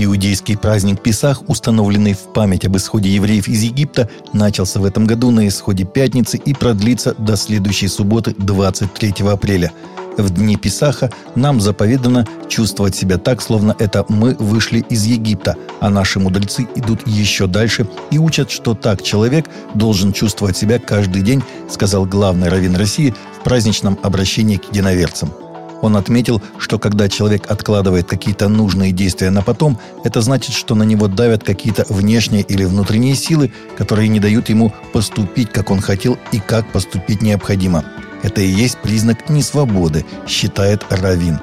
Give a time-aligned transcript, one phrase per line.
[0.00, 5.32] Иудейский праздник Песах, установленный в память об исходе евреев из Египта, начался в этом году
[5.32, 9.72] на исходе пятницы и продлится до следующей субботы 23 апреля.
[10.16, 15.90] В дни Песаха нам заповедано чувствовать себя так, словно это мы вышли из Египта, а
[15.90, 21.42] наши мудрецы идут еще дальше и учат, что так человек должен чувствовать себя каждый день,
[21.68, 25.32] сказал главный раввин России в праздничном обращении к единоверцам–
[25.82, 30.82] он отметил, что когда человек откладывает какие-то нужные действия на потом, это значит, что на
[30.82, 36.18] него давят какие-то внешние или внутренние силы, которые не дают ему поступить, как он хотел
[36.32, 37.84] и как поступить необходимо.
[38.22, 41.38] Это и есть признак несвободы, считает Равин.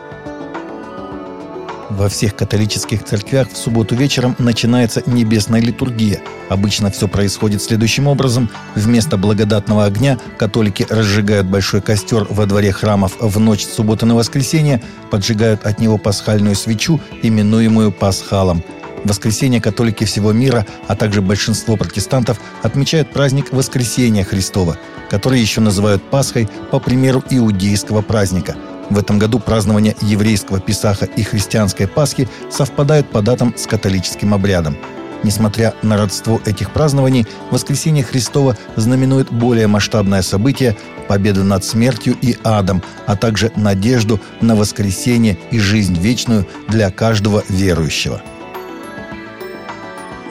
[1.96, 6.20] Во всех католических церквях в субботу вечером начинается небесная литургия.
[6.50, 8.50] Обычно все происходит следующим образом.
[8.76, 14.84] Вместо благодатного огня католики разжигают большой костер во дворе храмов в ночь субботы на воскресенье,
[15.10, 18.62] поджигают от него пасхальную свечу, именуемую пасхалом.
[19.06, 24.78] В воскресенье католики всего мира, а также большинство протестантов отмечают праздник Воскресения Христова,
[25.10, 28.58] который еще называют Пасхой по примеру иудейского праздника–
[28.90, 34.78] в этом году празднование еврейского Песаха и христианской Пасхи совпадают по датам с католическим обрядом.
[35.24, 40.78] Несмотря на родство этих празднований, Воскресение Христова знаменует более масштабное событие–
[41.08, 47.44] победу над смертью и адом, а также надежду на воскресение и жизнь вечную для каждого
[47.48, 48.22] верующего–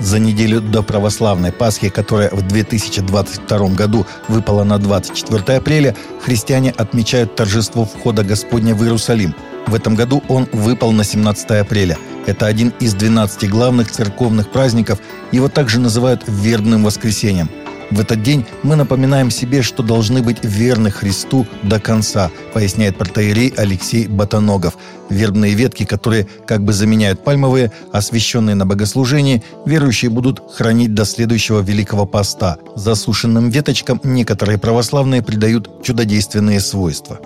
[0.01, 7.35] за неделю до православной Пасхи, которая в 2022 году выпала на 24 апреля, христиане отмечают
[7.37, 9.35] торжество входа Господня в Иерусалим.
[9.67, 11.97] В этом году он выпал на 17 апреля.
[12.27, 14.99] Это один из 12 главных церковных праздников.
[15.33, 17.49] Его также называют «вербным воскресеньем».
[17.91, 23.53] В этот день мы напоминаем себе, что должны быть верны Христу до конца, поясняет протеерей
[23.57, 24.77] Алексей Батаногов.
[25.11, 31.61] Вербные ветки, которые как бы заменяют пальмовые, освященные на богослужении, верующие будут хранить до следующего
[31.61, 32.57] Великого Поста.
[32.75, 37.21] Засушенным веточкам некоторые православные придают чудодейственные свойства.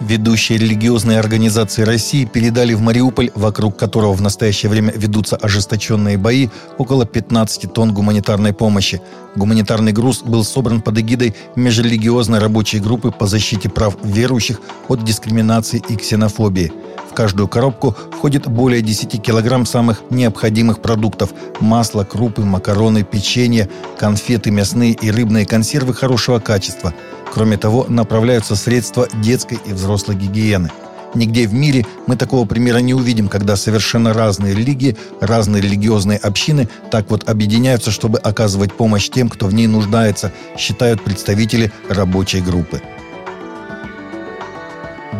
[0.00, 6.48] Ведущие религиозные организации России передали в Мариуполь, вокруг которого в настоящее время ведутся ожесточенные бои,
[6.78, 9.02] около 15 тонн гуманитарной помощи.
[9.36, 15.82] Гуманитарный груз был собран под эгидой межрелигиозной рабочей группы по защите прав верующих от дискриминации
[15.86, 16.72] и ксенофобии.
[17.10, 21.30] В каждую коробку входит более 10 килограмм самых необходимых продуктов–
[21.60, 23.68] масло, крупы, макароны, печенье,
[23.98, 26.94] конфеты, мясные и рыбные консервы хорошего качества–
[27.32, 30.70] Кроме того, направляются средства детской и взрослой гигиены.
[31.14, 36.68] Нигде в мире мы такого примера не увидим, когда совершенно разные религии, разные религиозные общины
[36.90, 42.80] так вот объединяются, чтобы оказывать помощь тем, кто в ней нуждается, считают представители рабочей группы.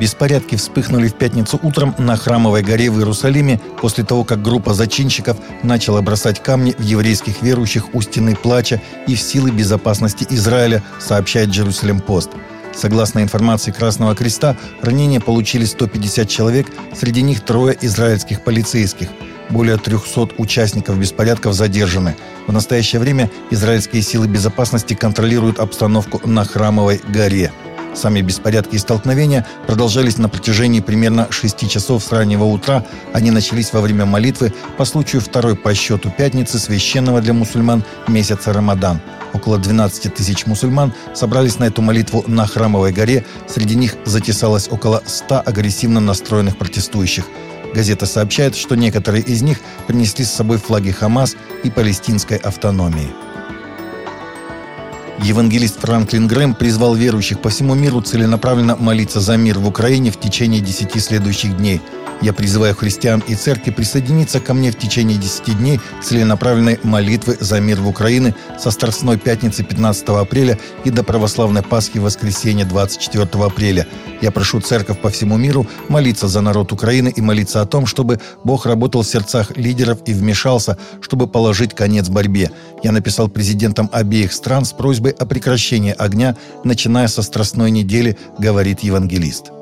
[0.00, 5.36] Беспорядки вспыхнули в пятницу утром на Храмовой горе в Иерусалиме после того, как группа зачинщиков
[5.62, 11.50] начала бросать камни в еврейских верующих у стены плача и в силы безопасности Израиля, сообщает
[11.50, 12.30] Джерусалем Пост.
[12.74, 16.68] Согласно информации Красного Креста, ранения получили 150 человек,
[16.98, 19.08] среди них трое израильских полицейских.
[19.50, 22.16] Более 300 участников беспорядков задержаны.
[22.46, 27.52] В настоящее время израильские силы безопасности контролируют обстановку на Храмовой горе.
[27.94, 32.84] Сами беспорядки и столкновения продолжались на протяжении примерно 6 часов с раннего утра.
[33.12, 38.52] Они начались во время молитвы по случаю второй по счету пятницы священного для мусульман месяца
[38.52, 39.00] Рамадан.
[39.32, 43.24] Около 12 тысяч мусульман собрались на эту молитву на Храмовой горе.
[43.48, 47.26] Среди них затесалось около 100 агрессивно настроенных протестующих.
[47.74, 53.10] Газета сообщает, что некоторые из них принесли с собой флаги Хамас и палестинской автономии.
[55.22, 60.18] Евангелист Франклин Грэм призвал верующих по всему миру целенаправленно молиться за мир в Украине в
[60.18, 61.80] течение десяти следующих дней–
[62.22, 67.60] я призываю христиан и церкви присоединиться ко мне в течение 10 дней целенаправленной молитвы за
[67.60, 73.24] мир в Украине со Страстной Пятницы 15 апреля и до Православной Пасхи в воскресенье 24
[73.42, 73.86] апреля.
[74.20, 78.20] Я прошу церковь по всему миру молиться за народ Украины и молиться о том, чтобы
[78.44, 82.50] Бог работал в сердцах лидеров и вмешался, чтобы положить конец борьбе.
[82.82, 88.80] Я написал президентам обеих стран с просьбой о прекращении огня, начиная со Страстной недели, говорит
[88.80, 89.52] евангелист.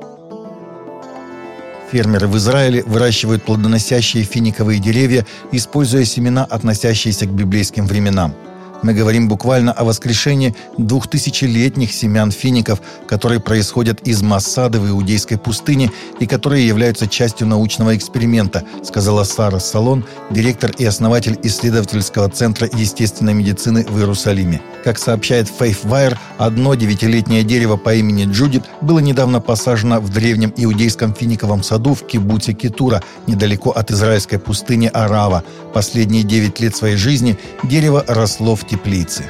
[1.92, 8.34] Фермеры в Израиле выращивают плодоносящие финиковые деревья, используя семена, относящиеся к библейским временам.
[8.82, 15.90] Мы говорим буквально о воскрешении двухтысячелетних семян фиников, которые происходят из Массады в Иудейской пустыне
[16.20, 23.34] и которые являются частью научного эксперимента, сказала Сара Салон, директор и основатель исследовательского центра естественной
[23.34, 24.60] медицины в Иерусалиме.
[24.84, 31.14] Как сообщает FaithWire, одно девятилетнее дерево по имени Джудит было недавно посажено в древнем иудейском
[31.14, 35.42] финиковом саду в кибуце Китура, недалеко от израильской пустыни Арава.
[35.78, 39.26] Последние девять лет своей жизни дерево росло в теплицы.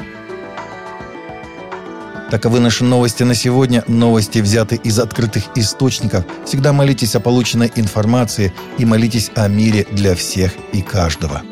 [2.31, 3.85] Таковы наши новости на сегодня.
[3.87, 6.25] Новости взяты из открытых источников.
[6.47, 11.43] Всегда молитесь о полученной информации и молитесь о мире для всех и каждого.